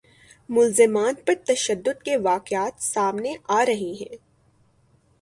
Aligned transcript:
ملزمان 0.49 1.13
پر 1.25 1.33
تشدد 1.45 2.01
کے 2.03 2.17
واقعات 2.17 2.83
سامنے 2.83 3.33
آ 3.49 3.65
رہے 3.65 3.93
ہیں 3.99 4.15